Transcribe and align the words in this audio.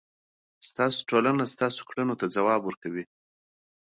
ستاسو 0.69 0.99
ټولنه 1.09 1.43
ستاسو 1.53 1.79
کړنو 1.89 2.13
ته 2.19 2.25
ځواب 2.35 2.61
ورکوي. 2.65 3.03